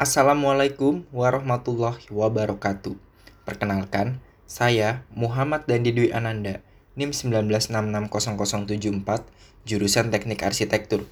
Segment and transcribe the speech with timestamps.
[0.00, 2.96] Assalamualaikum warahmatullahi wabarakatuh.
[3.44, 6.64] Perkenalkan, saya Muhammad Dandi Dwi Ananda,
[6.96, 8.08] NIM 1966074,
[9.68, 11.04] jurusan Teknik Arsitektur.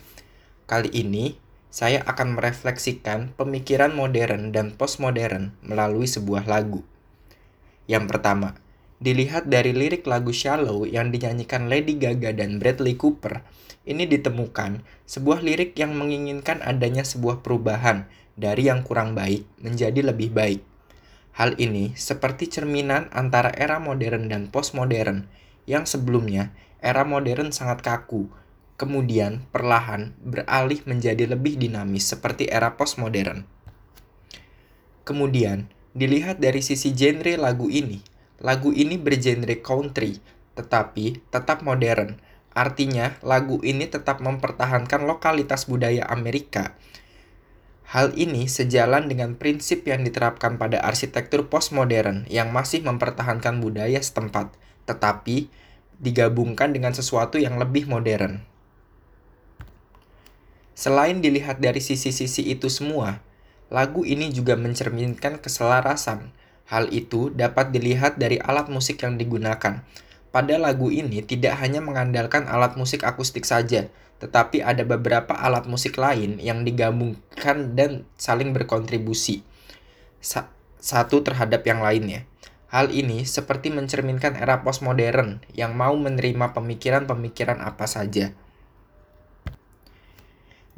[0.65, 1.37] Kali ini,
[1.69, 6.81] saya akan merefleksikan pemikiran modern dan postmodern melalui sebuah lagu.
[7.93, 8.57] Yang pertama,
[8.99, 13.47] dilihat dari lirik lagu Shallow yang dinyanyikan Lady Gaga dan Bradley Cooper,
[13.87, 20.35] ini ditemukan sebuah lirik yang menginginkan adanya sebuah perubahan dari yang kurang baik menjadi lebih
[20.35, 20.61] baik.
[21.39, 25.31] Hal ini seperti cerminan antara era modern dan postmodern,
[25.71, 26.51] yang sebelumnya
[26.83, 28.27] era modern sangat kaku,
[28.75, 33.47] kemudian perlahan beralih menjadi lebih dinamis seperti era postmodern.
[35.07, 40.19] Kemudian, dilihat dari sisi genre lagu ini, lagu ini bergenre country,
[40.55, 42.19] tetapi tetap modern.
[42.55, 46.75] Artinya, lagu ini tetap mempertahankan lokalitas budaya Amerika
[47.89, 54.53] Hal ini sejalan dengan prinsip yang diterapkan pada arsitektur postmodern yang masih mempertahankan budaya setempat,
[54.85, 55.49] tetapi
[55.97, 58.45] digabungkan dengan sesuatu yang lebih modern.
[60.77, 63.25] Selain dilihat dari sisi-sisi itu semua,
[63.73, 66.37] lagu ini juga mencerminkan keselarasan.
[66.69, 69.81] Hal itu dapat dilihat dari alat musik yang digunakan.
[70.29, 73.89] Pada lagu ini tidak hanya mengandalkan alat musik akustik saja,
[74.21, 79.41] tetapi ada beberapa alat musik lain yang digabungkan dan saling berkontribusi
[80.21, 82.29] Sa satu terhadap yang lainnya.
[82.69, 88.37] Hal ini seperti mencerminkan era postmodern yang mau menerima pemikiran-pemikiran apa saja.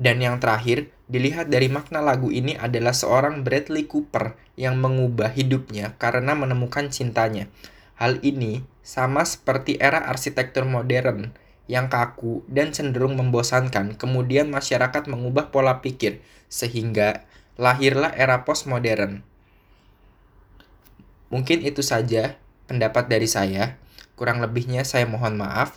[0.00, 5.92] Dan yang terakhir, dilihat dari makna lagu ini adalah seorang Bradley Cooper yang mengubah hidupnya
[6.00, 7.52] karena menemukan cintanya.
[8.00, 11.36] Hal ini sama seperti era arsitektur modern
[11.68, 17.28] yang kaku dan cenderung membosankan, kemudian masyarakat mengubah pola pikir sehingga
[17.60, 19.20] lahirlah era postmodern.
[21.28, 23.76] Mungkin itu saja pendapat dari saya.
[24.16, 25.77] Kurang lebihnya saya mohon maaf.